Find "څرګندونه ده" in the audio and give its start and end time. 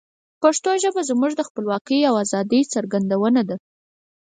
2.73-3.55